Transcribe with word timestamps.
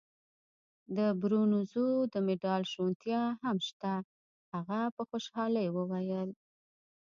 د 0.97 0.99
برونزو 1.21 1.87
د 2.13 2.15
مډال 2.27 2.63
شونتیا 2.73 3.21
هم 3.43 3.57
شته. 3.67 3.93
هغه 4.53 4.79
په 4.95 5.01
خوشحالۍ 5.09 5.67
وویل. 5.71 6.29